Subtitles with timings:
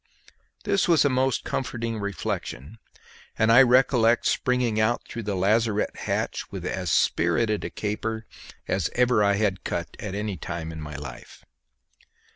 [0.63, 2.79] This was a most comforting reflection,
[3.37, 8.25] and I recollect springing out through the lazarette hatch with as spirited a caper
[8.67, 11.45] as ever I had cut at any time in my life.